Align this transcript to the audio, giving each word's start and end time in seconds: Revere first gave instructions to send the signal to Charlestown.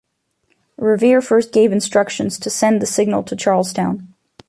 Revere 0.79 1.21
first 1.21 1.51
gave 1.53 1.71
instructions 1.71 2.39
to 2.39 2.49
send 2.49 2.81
the 2.81 2.87
signal 2.87 3.21
to 3.21 3.35
Charlestown. 3.35 4.15